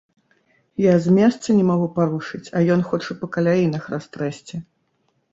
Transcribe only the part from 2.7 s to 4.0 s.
ён хоча па каляінах